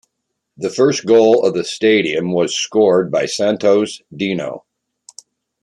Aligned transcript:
The 0.57 0.71
first 0.71 1.05
goal 1.05 1.45
of 1.45 1.53
the 1.53 1.63
stadium 1.63 2.31
was 2.33 2.55
scored 2.57 3.11
by 3.11 3.27
Santos' 3.27 4.01
Dino. 4.11 4.65